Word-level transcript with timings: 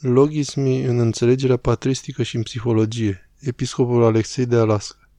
Logismii 0.00 0.82
în 0.82 0.98
înțelegerea 0.98 1.56
patristică 1.56 2.22
și 2.22 2.36
în 2.36 2.42
psihologie. 2.42 3.30
Episcopul 3.40 4.02
Alexei 4.02 4.46
de 4.46 4.56
Alaska. 4.56 5.10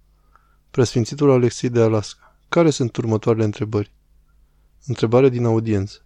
Presfințitul 0.72 1.32
Alexei 1.32 1.70
de 1.70 1.82
Alaska. 1.82 2.38
Care 2.50 2.70
sunt 2.70 2.98
următoarele 2.98 3.44
întrebări? 3.44 3.94
Întrebare 4.86 5.30
din 5.30 5.46
audiență. 5.46 6.06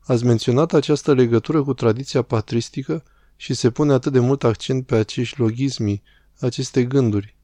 Ați 0.00 0.24
menționat 0.24 0.72
această 0.72 1.14
legătură 1.14 1.62
cu 1.62 1.74
tradiția 1.74 2.22
patristică 2.22 3.02
și 3.36 3.54
se 3.54 3.70
pune 3.70 3.92
atât 3.92 4.12
de 4.12 4.18
mult 4.18 4.44
accent 4.44 4.86
pe 4.86 4.96
acești 4.96 5.40
logismi, 5.40 6.02
aceste 6.38 6.84
gânduri. 6.84 7.36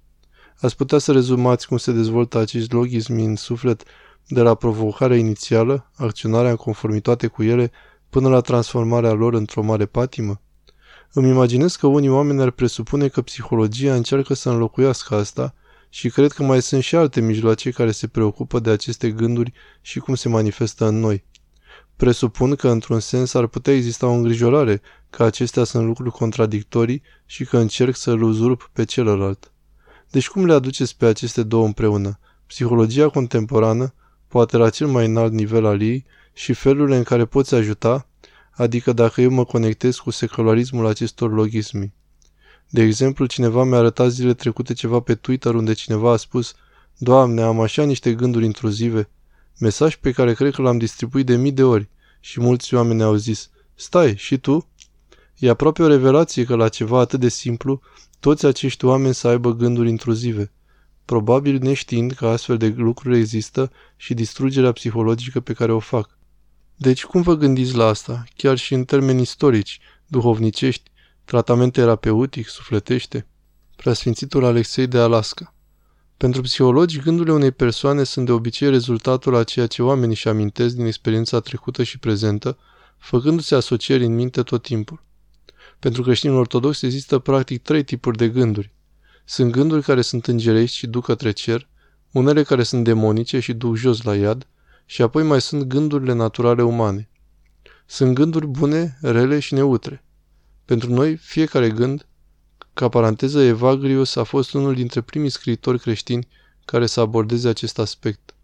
Ați 0.60 0.76
putea 0.76 0.98
să 0.98 1.12
rezumați 1.12 1.66
cum 1.66 1.76
se 1.76 1.92
dezvoltă 1.92 2.38
acești 2.38 2.74
logismi 2.74 3.24
în 3.24 3.36
suflet 3.36 3.82
de 4.26 4.40
la 4.40 4.54
provocarea 4.54 5.16
inițială, 5.16 5.90
acționarea 5.96 6.50
în 6.50 6.56
conformitate 6.56 7.26
cu 7.26 7.42
ele, 7.42 7.70
până 8.10 8.28
la 8.28 8.40
transformarea 8.40 9.12
lor 9.12 9.34
într-o 9.34 9.62
mare 9.62 9.86
patimă? 9.86 10.38
Îmi 11.16 11.28
imaginez 11.28 11.76
că 11.76 11.86
unii 11.86 12.08
oameni 12.08 12.40
ar 12.40 12.50
presupune 12.50 13.08
că 13.08 13.22
psihologia 13.22 13.94
încearcă 13.94 14.34
să 14.34 14.50
înlocuiască 14.50 15.14
asta 15.14 15.54
și 15.88 16.08
cred 16.08 16.32
că 16.32 16.42
mai 16.42 16.62
sunt 16.62 16.82
și 16.82 16.96
alte 16.96 17.20
mijloace 17.20 17.70
care 17.70 17.90
se 17.90 18.06
preocupă 18.06 18.60
de 18.60 18.70
aceste 18.70 19.10
gânduri 19.10 19.52
și 19.80 19.98
cum 19.98 20.14
se 20.14 20.28
manifestă 20.28 20.86
în 20.86 20.98
noi. 20.98 21.24
Presupun 21.96 22.54
că, 22.54 22.68
într-un 22.68 23.00
sens, 23.00 23.34
ar 23.34 23.46
putea 23.46 23.72
exista 23.72 24.06
o 24.06 24.12
îngrijorare 24.12 24.80
că 25.10 25.24
acestea 25.24 25.64
sunt 25.64 25.86
lucruri 25.86 26.10
contradictorii 26.10 27.02
și 27.26 27.44
că 27.44 27.58
încerc 27.58 27.96
să-l 27.96 28.22
uzurp 28.22 28.70
pe 28.72 28.84
celălalt. 28.84 29.52
Deci 30.10 30.28
cum 30.28 30.46
le 30.46 30.52
aduceți 30.52 30.96
pe 30.96 31.06
aceste 31.06 31.42
două 31.42 31.64
împreună? 31.66 32.18
Psihologia 32.46 33.08
contemporană, 33.08 33.94
poate 34.28 34.56
la 34.56 34.70
cel 34.70 34.86
mai 34.86 35.06
înalt 35.06 35.32
nivel 35.32 35.64
al 35.64 35.82
ei, 35.82 36.04
și 36.32 36.52
felurile 36.52 36.96
în 36.96 37.02
care 37.02 37.24
poți 37.24 37.54
ajuta, 37.54 38.08
adică 38.56 38.92
dacă 38.92 39.20
eu 39.20 39.30
mă 39.30 39.44
conectez 39.44 39.96
cu 39.96 40.10
secularismul 40.10 40.86
acestor 40.86 41.32
logismi. 41.32 41.92
De 42.70 42.82
exemplu, 42.82 43.26
cineva 43.26 43.64
mi-a 43.64 43.78
arătat 43.78 44.10
zile 44.10 44.34
trecute 44.34 44.72
ceva 44.72 45.00
pe 45.00 45.14
Twitter 45.14 45.54
unde 45.54 45.72
cineva 45.72 46.12
a 46.12 46.16
spus 46.16 46.54
Doamne, 46.98 47.42
am 47.42 47.60
așa 47.60 47.84
niște 47.84 48.14
gânduri 48.14 48.44
intruzive. 48.44 49.08
Mesaj 49.60 49.96
pe 49.96 50.12
care 50.12 50.34
cred 50.34 50.54
că 50.54 50.62
l-am 50.62 50.78
distribuit 50.78 51.26
de 51.26 51.36
mii 51.36 51.52
de 51.52 51.62
ori 51.62 51.88
și 52.20 52.40
mulți 52.40 52.74
oameni 52.74 53.02
au 53.02 53.14
zis 53.14 53.50
Stai, 53.74 54.16
și 54.16 54.38
tu? 54.38 54.68
E 55.38 55.48
aproape 55.48 55.82
o 55.82 55.86
revelație 55.86 56.44
că 56.44 56.54
la 56.54 56.68
ceva 56.68 57.00
atât 57.00 57.20
de 57.20 57.28
simplu 57.28 57.80
toți 58.20 58.46
acești 58.46 58.84
oameni 58.84 59.14
să 59.14 59.28
aibă 59.28 59.54
gânduri 59.54 59.88
intruzive, 59.88 60.52
probabil 61.04 61.58
neștiind 61.62 62.12
că 62.12 62.26
astfel 62.26 62.56
de 62.56 62.74
lucruri 62.76 63.18
există 63.18 63.72
și 63.96 64.14
distrugerea 64.14 64.72
psihologică 64.72 65.40
pe 65.40 65.52
care 65.52 65.72
o 65.72 65.78
fac. 65.78 66.18
Deci 66.76 67.04
cum 67.04 67.22
vă 67.22 67.34
gândiți 67.34 67.74
la 67.74 67.86
asta, 67.86 68.24
chiar 68.36 68.56
și 68.56 68.74
în 68.74 68.84
termeni 68.84 69.20
istorici, 69.20 69.80
duhovnicești, 70.06 70.90
tratament 71.24 71.72
terapeutic, 71.72 72.48
sufletește? 72.48 73.26
Preasfințitul 73.76 74.44
Alexei 74.44 74.86
de 74.86 74.98
Alaska 74.98 75.54
Pentru 76.16 76.40
psihologi, 76.40 77.00
gândurile 77.00 77.34
unei 77.34 77.50
persoane 77.50 78.02
sunt 78.04 78.26
de 78.26 78.32
obicei 78.32 78.70
rezultatul 78.70 79.34
a 79.34 79.44
ceea 79.44 79.66
ce 79.66 79.82
oamenii 79.82 80.14
își 80.14 80.28
amintesc 80.28 80.74
din 80.74 80.84
experiența 80.84 81.40
trecută 81.40 81.82
și 81.82 81.98
prezentă, 81.98 82.58
făcându-se 82.98 83.54
asocieri 83.54 84.04
în 84.04 84.14
minte 84.14 84.42
tot 84.42 84.62
timpul. 84.62 85.02
Pentru 85.78 86.02
creștinul 86.02 86.38
ortodox 86.38 86.82
există 86.82 87.18
practic 87.18 87.62
trei 87.62 87.84
tipuri 87.84 88.16
de 88.16 88.28
gânduri. 88.28 88.72
Sunt 89.24 89.52
gânduri 89.52 89.82
care 89.82 90.00
sunt 90.02 90.26
îngerești 90.26 90.76
și 90.76 90.86
duc 90.86 91.04
către 91.04 91.30
cer, 91.30 91.68
unele 92.12 92.42
care 92.42 92.62
sunt 92.62 92.84
demonice 92.84 93.40
și 93.40 93.52
duc 93.52 93.76
jos 93.76 94.02
la 94.02 94.16
iad, 94.16 94.46
și 94.84 95.02
apoi 95.02 95.22
mai 95.22 95.40
sunt 95.40 95.62
gândurile 95.62 96.12
naturale 96.12 96.62
umane. 96.62 97.08
Sunt 97.86 98.14
gânduri 98.14 98.46
bune, 98.46 98.98
rele 99.00 99.38
și 99.38 99.54
neutre. 99.54 100.04
Pentru 100.64 100.92
noi, 100.92 101.16
fiecare 101.16 101.70
gând, 101.70 102.06
ca 102.74 102.88
paranteză, 102.88 103.40
Evagrius 103.40 104.16
a 104.16 104.22
fost 104.22 104.52
unul 104.52 104.74
dintre 104.74 105.00
primii 105.00 105.30
scriitori 105.30 105.78
creștini 105.78 106.28
care 106.64 106.86
să 106.86 107.00
abordeze 107.00 107.48
acest 107.48 107.78
aspect. 107.78 108.34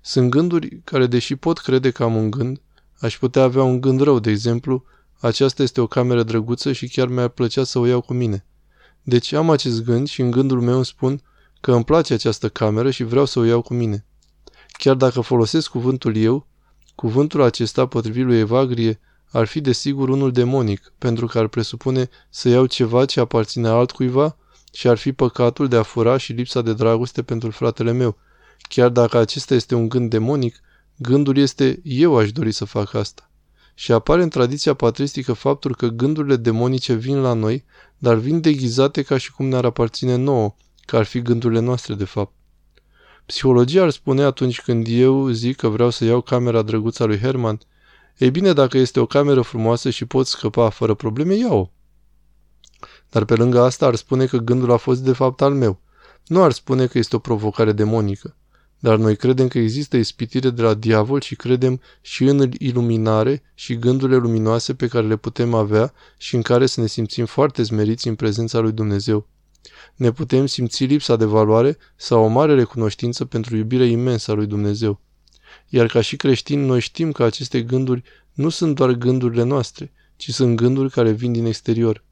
Sunt 0.00 0.30
gânduri 0.30 0.80
care, 0.84 1.06
deși 1.06 1.36
pot 1.36 1.58
crede 1.58 1.90
că 1.90 2.02
am 2.02 2.16
un 2.16 2.30
gând, 2.30 2.60
aș 3.00 3.18
putea 3.18 3.42
avea 3.42 3.62
un 3.62 3.80
gând 3.80 4.00
rău, 4.00 4.18
de 4.18 4.30
exemplu, 4.30 4.84
aceasta 5.20 5.62
este 5.62 5.80
o 5.80 5.86
cameră 5.86 6.22
drăguță 6.22 6.72
și 6.72 6.88
chiar 6.88 7.08
mi-ar 7.08 7.28
plăcea 7.28 7.64
să 7.64 7.78
o 7.78 7.86
iau 7.86 8.00
cu 8.00 8.12
mine. 8.12 8.44
Deci 9.02 9.32
am 9.32 9.50
acest 9.50 9.84
gând 9.84 10.08
și 10.08 10.20
în 10.20 10.30
gândul 10.30 10.60
meu 10.60 10.74
îmi 10.74 10.84
spun 10.84 11.22
că 11.60 11.72
îmi 11.72 11.84
place 11.84 12.14
această 12.14 12.48
cameră 12.48 12.90
și 12.90 13.04
vreau 13.04 13.24
să 13.24 13.38
o 13.38 13.44
iau 13.44 13.62
cu 13.62 13.74
mine. 13.74 14.04
Chiar 14.76 14.94
dacă 14.94 15.20
folosesc 15.20 15.70
cuvântul 15.70 16.16
eu, 16.16 16.46
cuvântul 16.94 17.42
acesta, 17.42 17.86
potrivit 17.86 18.24
lui 18.24 18.38
Evagrie, 18.38 19.00
ar 19.30 19.46
fi 19.46 19.60
desigur 19.60 20.08
unul 20.08 20.32
demonic, 20.32 20.92
pentru 20.98 21.26
că 21.26 21.38
ar 21.38 21.46
presupune 21.46 22.08
să 22.30 22.48
iau 22.48 22.66
ceva 22.66 23.04
ce 23.04 23.20
aparține 23.20 23.68
altcuiva 23.68 24.36
și 24.72 24.88
ar 24.88 24.96
fi 24.96 25.12
păcatul 25.12 25.68
de 25.68 25.76
a 25.76 25.82
fura 25.82 26.16
și 26.16 26.32
lipsa 26.32 26.62
de 26.62 26.72
dragoste 26.72 27.22
pentru 27.22 27.50
fratele 27.50 27.92
meu. 27.92 28.16
Chiar 28.68 28.88
dacă 28.88 29.18
acesta 29.18 29.54
este 29.54 29.74
un 29.74 29.88
gând 29.88 30.10
demonic, 30.10 30.60
gândul 30.96 31.36
este 31.36 31.80
eu 31.82 32.16
aș 32.16 32.32
dori 32.32 32.52
să 32.52 32.64
fac 32.64 32.94
asta. 32.94 33.30
Și 33.74 33.92
apare 33.92 34.22
în 34.22 34.28
tradiția 34.28 34.74
patristică 34.74 35.32
faptul 35.32 35.74
că 35.74 35.86
gândurile 35.86 36.36
demonice 36.36 36.94
vin 36.94 37.20
la 37.20 37.32
noi, 37.32 37.64
dar 37.98 38.14
vin 38.14 38.40
deghizate 38.40 39.02
ca 39.02 39.16
și 39.16 39.32
cum 39.32 39.46
ne-ar 39.46 39.64
aparține 39.64 40.16
nouă, 40.16 40.54
că 40.84 40.96
ar 40.96 41.04
fi 41.04 41.22
gândurile 41.22 41.60
noastre 41.60 41.94
de 41.94 42.04
fapt. 42.04 42.32
Psihologia 43.26 43.82
ar 43.82 43.90
spune 43.90 44.22
atunci 44.22 44.60
când 44.60 44.86
eu 44.88 45.28
zic 45.28 45.56
că 45.56 45.68
vreau 45.68 45.90
să 45.90 46.04
iau 46.04 46.20
camera 46.20 46.62
drăguța 46.62 47.04
lui 47.04 47.18
Herman, 47.18 47.60
ei 48.18 48.30
bine, 48.30 48.52
dacă 48.52 48.78
este 48.78 49.00
o 49.00 49.06
cameră 49.06 49.40
frumoasă 49.40 49.90
și 49.90 50.04
pot 50.04 50.26
scăpa 50.26 50.68
fără 50.68 50.94
probleme, 50.94 51.34
iau-o. 51.34 51.70
Dar 53.10 53.24
pe 53.24 53.34
lângă 53.34 53.60
asta 53.60 53.86
ar 53.86 53.94
spune 53.94 54.26
că 54.26 54.36
gândul 54.36 54.72
a 54.72 54.76
fost 54.76 55.02
de 55.02 55.12
fapt 55.12 55.42
al 55.42 55.54
meu. 55.54 55.80
Nu 56.26 56.42
ar 56.42 56.52
spune 56.52 56.86
că 56.86 56.98
este 56.98 57.16
o 57.16 57.18
provocare 57.18 57.72
demonică. 57.72 58.36
Dar 58.78 58.96
noi 58.96 59.16
credem 59.16 59.48
că 59.48 59.58
există 59.58 59.96
ispitire 59.96 60.50
de 60.50 60.62
la 60.62 60.74
diavol 60.74 61.20
și 61.20 61.36
credem 61.36 61.80
și 62.00 62.24
în 62.24 62.50
iluminare 62.58 63.42
și 63.54 63.78
gândurile 63.78 64.16
luminoase 64.16 64.74
pe 64.74 64.86
care 64.86 65.06
le 65.06 65.16
putem 65.16 65.54
avea 65.54 65.92
și 66.16 66.34
în 66.34 66.42
care 66.42 66.66
să 66.66 66.80
ne 66.80 66.86
simțim 66.86 67.24
foarte 67.24 67.62
smeriți 67.62 68.08
în 68.08 68.14
prezența 68.14 68.58
lui 68.58 68.72
Dumnezeu 68.72 69.26
ne 69.94 70.12
putem 70.12 70.46
simți 70.46 70.84
lipsa 70.84 71.16
de 71.16 71.24
valoare 71.24 71.76
sau 71.96 72.24
o 72.24 72.26
mare 72.26 72.54
recunoștință 72.54 73.24
pentru 73.24 73.56
iubirea 73.56 73.86
imensă 73.86 74.30
a 74.30 74.34
lui 74.34 74.46
Dumnezeu. 74.46 75.00
Iar 75.68 75.86
ca 75.86 76.00
și 76.00 76.16
creștini, 76.16 76.66
noi 76.66 76.80
știm 76.80 77.12
că 77.12 77.24
aceste 77.24 77.62
gânduri 77.62 78.02
nu 78.32 78.48
sunt 78.48 78.74
doar 78.74 78.90
gândurile 78.90 79.42
noastre, 79.42 79.92
ci 80.16 80.30
sunt 80.30 80.56
gânduri 80.56 80.90
care 80.90 81.10
vin 81.10 81.32
din 81.32 81.44
exterior. 81.44 82.04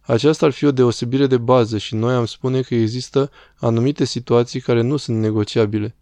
Aceasta 0.00 0.46
ar 0.46 0.52
fi 0.52 0.64
o 0.64 0.70
deosebire 0.70 1.26
de 1.26 1.36
bază 1.36 1.78
și 1.78 1.94
noi 1.94 2.14
am 2.14 2.24
spune 2.24 2.60
că 2.60 2.74
există 2.74 3.30
anumite 3.56 4.04
situații 4.04 4.60
care 4.60 4.80
nu 4.80 4.96
sunt 4.96 5.18
negociabile. 5.18 5.96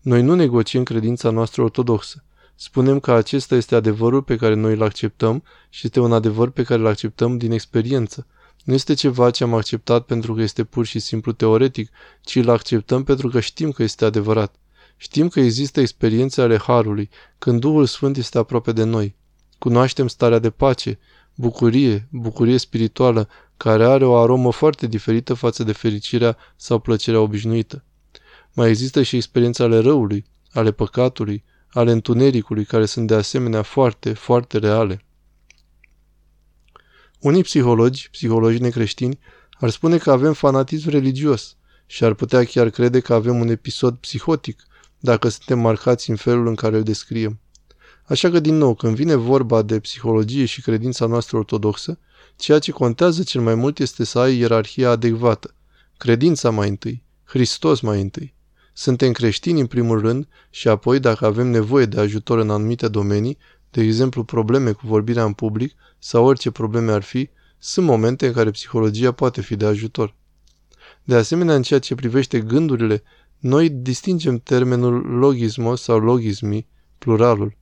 Noi 0.00 0.22
nu 0.22 0.34
negociem 0.34 0.82
credința 0.82 1.30
noastră 1.30 1.62
ortodoxă. 1.62 2.24
Spunem 2.54 3.00
că 3.00 3.12
acesta 3.12 3.54
este 3.54 3.74
adevărul 3.74 4.22
pe 4.22 4.36
care 4.36 4.54
noi 4.54 4.72
îl 4.72 4.82
acceptăm 4.82 5.42
și 5.68 5.86
este 5.86 6.00
un 6.00 6.12
adevăr 6.12 6.50
pe 6.50 6.62
care 6.62 6.80
îl 6.80 6.86
acceptăm 6.86 7.38
din 7.38 7.52
experiență, 7.52 8.26
nu 8.66 8.74
este 8.74 8.94
ceva 8.94 9.30
ce 9.30 9.44
am 9.44 9.54
acceptat 9.54 10.04
pentru 10.04 10.34
că 10.34 10.42
este 10.42 10.64
pur 10.64 10.86
și 10.86 10.98
simplu 10.98 11.32
teoretic, 11.32 11.90
ci 12.20 12.36
îl 12.36 12.50
acceptăm 12.50 13.04
pentru 13.04 13.28
că 13.28 13.40
știm 13.40 13.70
că 13.70 13.82
este 13.82 14.04
adevărat. 14.04 14.54
Știm 14.96 15.28
că 15.28 15.40
există 15.40 15.80
experiențe 15.80 16.40
ale 16.40 16.58
Harului, 16.58 17.10
când 17.38 17.60
Duhul 17.60 17.86
Sfânt 17.86 18.16
este 18.16 18.38
aproape 18.38 18.72
de 18.72 18.84
noi. 18.84 19.14
Cunoaștem 19.58 20.08
starea 20.08 20.38
de 20.38 20.50
pace, 20.50 20.98
bucurie, 21.34 22.08
bucurie 22.10 22.58
spirituală, 22.58 23.28
care 23.56 23.84
are 23.84 24.04
o 24.04 24.16
aromă 24.16 24.52
foarte 24.52 24.86
diferită 24.86 25.34
față 25.34 25.64
de 25.64 25.72
fericirea 25.72 26.36
sau 26.56 26.78
plăcerea 26.78 27.20
obișnuită. 27.20 27.84
Mai 28.52 28.68
există 28.68 29.02
și 29.02 29.16
experiența 29.16 29.64
ale 29.64 29.78
răului, 29.78 30.24
ale 30.52 30.72
păcatului, 30.72 31.44
ale 31.70 31.92
întunericului, 31.92 32.64
care 32.64 32.86
sunt 32.86 33.06
de 33.06 33.14
asemenea 33.14 33.62
foarte, 33.62 34.12
foarte 34.12 34.58
reale. 34.58 35.04
Unii 37.18 37.42
psihologi, 37.42 38.10
psihologi 38.10 38.60
necreștini, 38.60 39.18
ar 39.60 39.70
spune 39.70 39.98
că 39.98 40.10
avem 40.10 40.32
fanatism 40.32 40.88
religios 40.88 41.56
și 41.86 42.04
ar 42.04 42.14
putea 42.14 42.44
chiar 42.44 42.70
crede 42.70 43.00
că 43.00 43.14
avem 43.14 43.40
un 43.40 43.48
episod 43.48 43.96
psihotic 43.96 44.62
dacă 45.00 45.28
suntem 45.28 45.58
marcați 45.58 46.10
în 46.10 46.16
felul 46.16 46.46
în 46.46 46.54
care 46.54 46.76
îl 46.76 46.82
descriem. 46.82 47.40
Așa 48.04 48.30
că, 48.30 48.40
din 48.40 48.56
nou, 48.56 48.74
când 48.74 48.94
vine 48.94 49.14
vorba 49.14 49.62
de 49.62 49.80
psihologie 49.80 50.44
și 50.44 50.62
credința 50.62 51.06
noastră 51.06 51.36
ortodoxă, 51.36 51.98
ceea 52.36 52.58
ce 52.58 52.72
contează 52.72 53.22
cel 53.22 53.40
mai 53.40 53.54
mult 53.54 53.78
este 53.78 54.04
să 54.04 54.18
ai 54.18 54.38
ierarhia 54.38 54.90
adecvată. 54.90 55.54
Credința 55.96 56.50
mai 56.50 56.68
întâi, 56.68 57.02
Hristos 57.24 57.80
mai 57.80 58.00
întâi. 58.00 58.34
Suntem 58.72 59.12
creștini 59.12 59.60
în 59.60 59.66
primul 59.66 60.00
rând 60.00 60.28
și 60.50 60.68
apoi, 60.68 61.00
dacă 61.00 61.26
avem 61.26 61.46
nevoie 61.46 61.84
de 61.84 62.00
ajutor 62.00 62.38
în 62.38 62.50
anumite 62.50 62.88
domenii, 62.88 63.38
de 63.76 63.82
exemplu 63.82 64.24
probleme 64.24 64.72
cu 64.72 64.86
vorbirea 64.86 65.24
în 65.24 65.32
public 65.32 65.74
sau 65.98 66.24
orice 66.24 66.50
probleme 66.50 66.92
ar 66.92 67.02
fi, 67.02 67.28
sunt 67.58 67.86
momente 67.86 68.26
în 68.26 68.32
care 68.32 68.50
psihologia 68.50 69.12
poate 69.12 69.40
fi 69.40 69.56
de 69.56 69.66
ajutor. 69.66 70.14
De 71.04 71.14
asemenea, 71.14 71.54
în 71.54 71.62
ceea 71.62 71.80
ce 71.80 71.94
privește 71.94 72.40
gândurile, 72.40 73.02
noi 73.38 73.68
distingem 73.68 74.38
termenul 74.38 74.94
logismos 74.94 75.82
sau 75.82 75.98
logismi, 75.98 76.66
pluralul. 76.98 77.56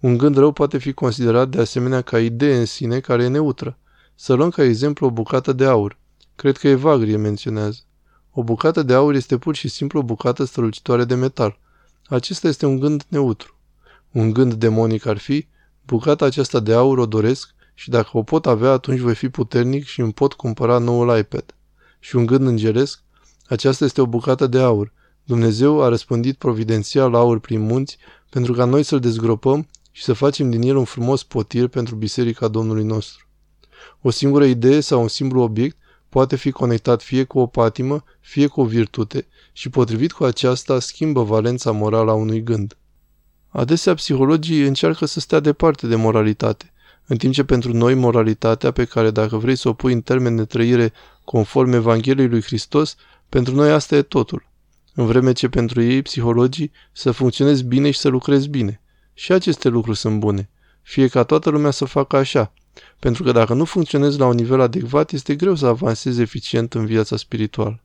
Un 0.00 0.16
gând 0.16 0.36
rău 0.36 0.52
poate 0.52 0.78
fi 0.78 0.92
considerat 0.92 1.48
de 1.48 1.60
asemenea 1.60 2.00
ca 2.00 2.20
idee 2.20 2.58
în 2.58 2.66
sine 2.66 3.00
care 3.00 3.22
e 3.24 3.28
neutră. 3.28 3.78
Să 4.14 4.32
luăm 4.32 4.50
ca 4.50 4.62
exemplu 4.62 5.06
o 5.06 5.10
bucată 5.10 5.52
de 5.52 5.64
aur. 5.64 5.98
Cred 6.36 6.56
că 6.56 6.68
Evagrie 6.68 7.16
menționează. 7.16 7.80
O 8.30 8.42
bucată 8.42 8.82
de 8.82 8.94
aur 8.94 9.14
este 9.14 9.38
pur 9.38 9.54
și 9.54 9.68
simplu 9.68 9.98
o 9.98 10.02
bucată 10.02 10.44
strălucitoare 10.44 11.04
de 11.04 11.14
metal. 11.14 11.58
Acesta 12.06 12.48
este 12.48 12.66
un 12.66 12.78
gând 12.78 13.04
neutru. 13.08 13.53
Un 14.14 14.32
gând 14.32 14.54
demonic 14.54 15.06
ar 15.06 15.18
fi, 15.18 15.46
bucata 15.86 16.24
aceasta 16.24 16.60
de 16.60 16.74
aur 16.74 16.98
o 16.98 17.06
doresc 17.06 17.54
și 17.74 17.90
dacă 17.90 18.08
o 18.12 18.22
pot 18.22 18.46
avea, 18.46 18.70
atunci 18.70 18.98
voi 18.98 19.14
fi 19.14 19.28
puternic 19.28 19.84
și 19.84 20.00
îmi 20.00 20.12
pot 20.12 20.32
cumpăra 20.32 20.78
noul 20.78 21.18
iPad. 21.18 21.54
Și 21.98 22.16
un 22.16 22.26
gând 22.26 22.46
îngeresc, 22.46 23.02
aceasta 23.46 23.84
este 23.84 24.00
o 24.00 24.06
bucată 24.06 24.46
de 24.46 24.58
aur. 24.58 24.92
Dumnezeu 25.24 25.82
a 25.82 25.88
răspândit 25.88 26.38
providențial 26.38 27.14
aur 27.14 27.40
prin 27.40 27.60
munți 27.60 27.98
pentru 28.30 28.52
ca 28.52 28.64
noi 28.64 28.82
să-l 28.82 29.00
dezgropăm 29.00 29.68
și 29.90 30.02
să 30.02 30.12
facem 30.12 30.50
din 30.50 30.62
el 30.62 30.76
un 30.76 30.84
frumos 30.84 31.22
potir 31.22 31.68
pentru 31.68 31.94
biserica 31.94 32.48
Domnului 32.48 32.84
nostru. 32.84 33.26
O 34.02 34.10
singură 34.10 34.44
idee 34.44 34.80
sau 34.80 35.00
un 35.00 35.08
simplu 35.08 35.40
obiect 35.40 35.76
poate 36.08 36.36
fi 36.36 36.50
conectat 36.50 37.02
fie 37.02 37.24
cu 37.24 37.38
o 37.38 37.46
patimă, 37.46 38.04
fie 38.20 38.46
cu 38.46 38.60
o 38.60 38.64
virtute 38.64 39.26
și 39.52 39.68
potrivit 39.68 40.12
cu 40.12 40.24
aceasta 40.24 40.78
schimbă 40.78 41.22
valența 41.22 41.70
morală 41.70 42.10
a 42.10 42.14
unui 42.14 42.42
gând. 42.42 42.76
Adesea 43.56 43.94
psihologii 43.94 44.66
încearcă 44.66 45.06
să 45.06 45.20
stea 45.20 45.40
departe 45.40 45.86
de 45.86 45.96
moralitate, 45.96 46.72
în 47.06 47.16
timp 47.16 47.32
ce 47.32 47.44
pentru 47.44 47.72
noi 47.72 47.94
moralitatea 47.94 48.70
pe 48.70 48.84
care 48.84 49.10
dacă 49.10 49.36
vrei 49.36 49.56
să 49.56 49.68
o 49.68 49.72
pui 49.72 49.92
în 49.92 50.00
termen 50.00 50.36
de 50.36 50.44
trăire 50.44 50.92
conform 51.24 51.72
Evangheliei 51.72 52.28
lui 52.28 52.42
Hristos, 52.42 52.96
pentru 53.28 53.54
noi 53.54 53.70
asta 53.70 53.96
e 53.96 54.02
totul. 54.02 54.46
În 54.94 55.06
vreme 55.06 55.32
ce 55.32 55.48
pentru 55.48 55.82
ei, 55.82 56.02
psihologii, 56.02 56.72
să 56.92 57.10
funcționezi 57.10 57.64
bine 57.64 57.90
și 57.90 57.98
să 57.98 58.08
lucrezi 58.08 58.48
bine. 58.48 58.80
Și 59.12 59.32
aceste 59.32 59.68
lucruri 59.68 59.98
sunt 59.98 60.18
bune. 60.18 60.50
Fie 60.82 61.08
ca 61.08 61.22
toată 61.22 61.50
lumea 61.50 61.70
să 61.70 61.84
facă 61.84 62.16
așa. 62.16 62.52
Pentru 62.98 63.22
că 63.22 63.32
dacă 63.32 63.54
nu 63.54 63.64
funcționezi 63.64 64.18
la 64.18 64.26
un 64.26 64.34
nivel 64.34 64.60
adecvat, 64.60 65.12
este 65.12 65.34
greu 65.34 65.54
să 65.54 65.66
avansezi 65.66 66.20
eficient 66.20 66.74
în 66.74 66.86
viața 66.86 67.16
spirituală. 67.16 67.83